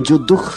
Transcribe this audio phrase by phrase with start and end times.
[0.00, 0.52] जो दुख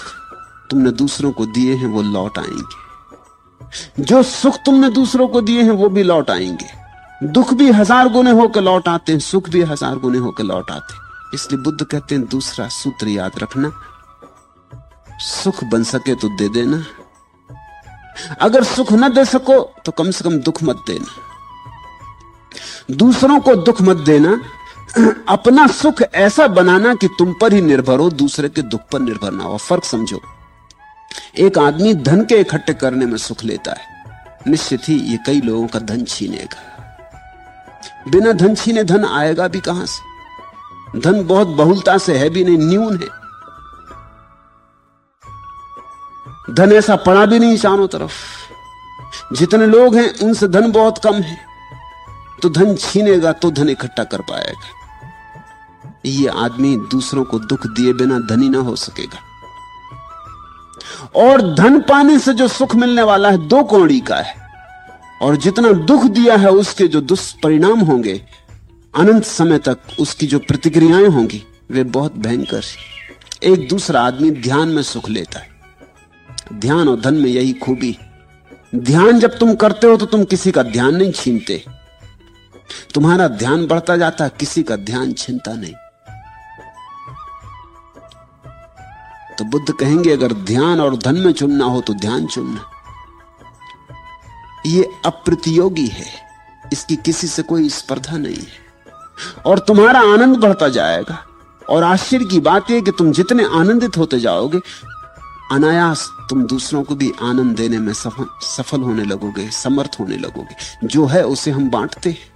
[0.69, 5.71] तुमने दूसरों को दिए हैं, वो लौट आएँगे। जो सुख तुमने दूसरों को दिए हैं,
[5.71, 9.95] वो भी लौट आएँगे। दुख भी हज़ार गुने होकर लौट आते हैं, सुख भी हज़ार
[9.95, 11.01] गुने होकर लौट आते हैं।
[11.33, 13.71] इसलिए बुद्ध कहते हैं, दूसरा सूत्र याद रखना।
[15.19, 16.83] सुख बन सके तो दे देना।
[18.41, 21.05] अगर सुख न दे सको तो कम से कम दुख मत देना।
[22.95, 24.39] दूसरों को दुख मत देना।
[25.29, 29.31] अपना सुख ऐसा बनाना कि तुम पर ही निर्भर हो, दूसरे के दुख पर निर्भर
[29.31, 30.21] ना हो। फ़र्क समझो,
[31.39, 34.03] एक आदमी धन के इकट्ठे करने में सुख लेता है।
[34.47, 36.61] निश्चित ही ये कई लोगों का धन छीनेगा।
[38.07, 40.15] बिना धन छीने धन आएगा भी कहाँ से?
[40.99, 43.25] धन बहुत बहुलता से है भी नहीं, न्यून है।
[46.55, 48.13] धन ऐसा पड़ा भी नहीं चारों तरफ़।
[49.33, 51.37] जितने लोग हैं उनसे धन बहुत कम है।
[52.41, 54.84] तो धन छीनेगा तो धन इकट्ठा कर पाएगा।
[56.05, 59.19] ये आदमी दूसरों को दुख दिए बिना धनी ना हो सकेगा।
[61.15, 64.35] और धन पाने से जो सुख मिलने वाला है, दो कौड़ी का है।
[65.21, 68.25] और जितना दुख दिया है, उसके जो दुष्परिणाम होंगे,
[68.95, 72.63] अनंत समय तक उसकी जो प्रतिक्रियाएँ होंगी, वे बहुत भयंकर
[73.43, 75.49] एक दूसरा आदमी ध्यान में सुख लेता है।
[76.53, 77.97] ध्यान और धन में यही खूबी
[78.75, 81.65] ध्यान जब तुम करते हो तो तुम किसी का ध्यान नहीं छीनते।
[82.93, 85.73] तुम्हारा ध्यान बढ़ता जाता किसी का ध्यान छीनता नहीं।
[89.37, 92.71] तो बुद्ध कहेंगे, अगर ध्यान और धन में चुनना हो तो ध्यान चुनना।
[94.65, 96.05] ये अप्रतियोगी है।
[96.73, 98.65] इसकी किसी से कोई स्पर्धा नहीं है।
[99.45, 101.27] और तुम्हारा आनंद बढ़ता जाएगा।
[101.69, 104.59] और आश्चर्य की बात यह कि तुम जितने आनंदित होते जाओगे,
[105.51, 110.87] अनायास तुम दूसरों को भी आनंद देने में सफल सफल होने लगोगे, समर्थ होने लगोगे।
[110.87, 112.35] जो है उसे हम बांटते हैं।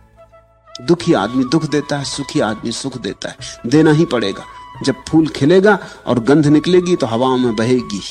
[0.86, 4.44] दुखी आदमी दुख देता है, सुखी आदमी सुख देता है। देना ही पड़ेगा।
[4.84, 8.02] जब फूल खिलेगा और गंध निकलेगी तो हवाओं में बहेगी।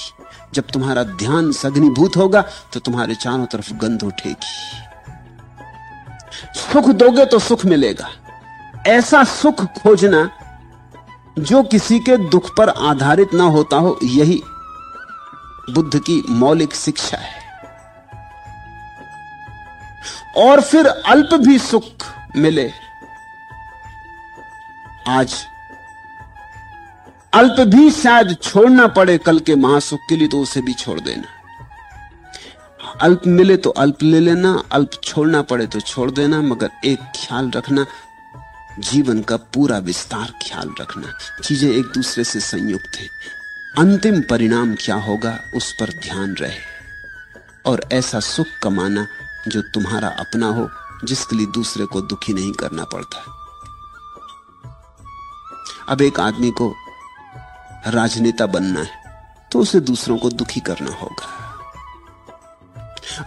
[0.54, 2.42] जब तुम्हारा ध्यान सघनीभूत होगा
[2.72, 4.46] तो तुम्हारे चारों तरफ़ गंध उठेगी।
[6.54, 8.08] सुख दोगे तो सुख मिलेगा।
[8.86, 10.30] ऐसा सुख खोजना
[11.38, 14.42] जो किसी के दुख पर आधारित ना होता हो, यही
[15.70, 17.38] बुद्ध की मौलिक शिक्षा है।
[20.36, 22.70] और फिर अल्प भी सुख मिले।
[25.08, 25.34] आज
[27.32, 31.26] अल्प भी शायद छोड़ना पड़े कल के महासुख के लिए तो उसे भी छोड़ देना।
[33.00, 37.50] अल्प मिले तो अल्प ले लेना, अल्प छोड़ना पड़े तो छोड़ देना, मगर एक ख्याल
[37.50, 37.86] रखना,
[38.78, 41.12] जीवन का पूरा विस्तार ख्याल रखना।
[41.44, 43.08] चीज़ें एक दूसरे से संयुक्त हैं।
[43.78, 46.58] अंतिम परिणाम क्या होगा, उस पर ध्यान रहे।
[47.66, 49.06] और ऐसा सुख कमाना
[49.48, 50.68] जो तुम्हारा अपना हो,
[51.04, 53.24] जिसके लिए दूसरे को दुखी नहीं करना पड़ता।
[55.88, 56.74] अब एक आदमी को
[57.90, 58.90] राजनेता बनना है
[59.52, 61.26] तो उसे दूसरों को दुखी करना होगा।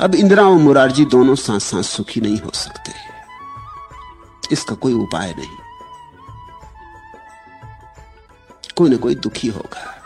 [0.01, 2.91] अब इंदिरा और मुरारजी दोनों साथ साथ सुखी नहीं हो सकते।
[4.51, 5.57] इसका कोई उपाय नहीं।
[8.75, 9.97] कोई ना कोई दुखी होगा।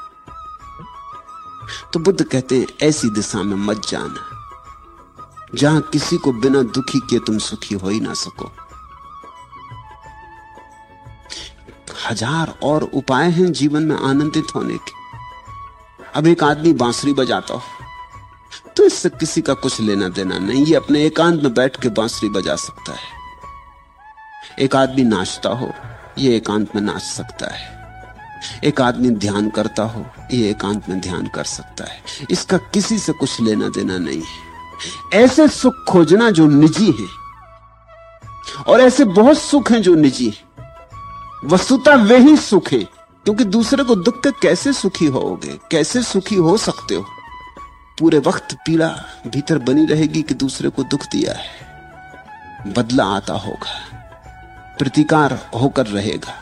[1.93, 4.31] तो बुद्ध कहते हैं, ऐसी दिशा में मत जाना।
[5.55, 8.51] जहाँ किसी को बिना दुखी किए तुम सुखी हो ही ना सको।
[12.05, 15.03] हज़ार और उपाय हैं जीवन में आनंदित होने के।
[16.15, 17.61] अब एक आदमी बांसुरी बजाता हो
[18.77, 22.29] तो इससे किसी का कुछ लेना देना नहीं, ये अपने एकांत में बैठ के बांसुरी
[22.31, 23.13] बजा सकता है।
[24.59, 25.71] एक आदमी नाचता हो,
[26.17, 27.73] ये एकांत में नाच सकता है।
[28.63, 33.13] एक आदमी ध्यान करता हो, ये एकांत में ध्यान कर सकता है। इसका किसी से
[33.13, 37.07] कुछ लेना देना नहीं है। ऐसे सुख खोजना जो निजी है,
[38.63, 40.54] और ऐसे बहुत सुख हैं जो निजी है।
[41.45, 42.79] वस्तुता वे ही सुख है
[43.25, 47.05] क्योंकि दूसरे को दुख के कैसे सुखी होोगे कैसे सुखी हो सकते हो?
[47.99, 48.87] पूरे वक्त पीड़ा
[49.27, 53.73] भीतर बनी रहेगी कि दूसरे को दुख दिया है। बदला आता होगा,
[54.79, 56.41] प्रतिकार होकर रहेगा।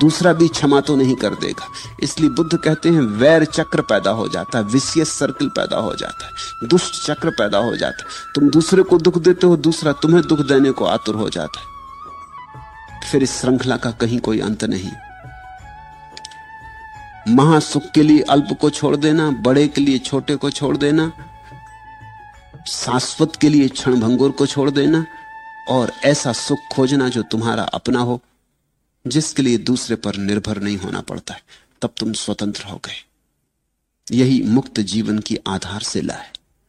[0.00, 1.66] दूसरा भी क्षमा तो नहीं कर देगा।
[2.02, 6.26] इसलिए बुद्ध कहते हैं, वैर चक्र पैदा हो जाता है विशियस सर्कल पैदा हो जाता
[6.26, 10.22] है, दुष्ट चक्र पैदा हो जाता है। तुम दूसरे को दुख देते हो, दूसरा तुम्हें
[10.26, 11.66] दुख देने को आतुर हो जाता है।
[13.04, 14.92] फिर इस श्रृंखला का कहीं कोई अंत नहीं।
[17.28, 21.12] महासुख के लिए अल्प को छोड़ देना, बड़े के लिए छोटे को छोड़ देना,
[22.66, 25.06] शाश्वत के लिए क्षण भंगुर को छोड़ देना,
[25.68, 28.22] और ऐसा सुख खोजना जो तुम्हारा अपना हो,
[29.06, 31.42] जिसके लिए दूसरे पर निर्भर नहीं होना पड़ता है,
[31.82, 33.04] तब तुम स्वतंत्र हो गए।
[34.16, 36.37] यही मुक्त जीवन की आधार आधारशिला है